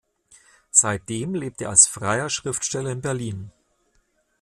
Seitdem 0.71 1.35
lebt 1.35 1.61
er 1.61 1.69
als 1.69 1.85
freier 1.87 2.31
Schriftsteller 2.31 2.89
in 2.89 3.01
Berlin. 3.01 3.51